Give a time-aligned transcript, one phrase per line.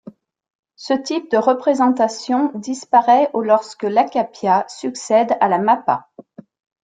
[0.77, 6.09] Ce type de représentation disparaît au lorsque l'akakia succède à la mappa.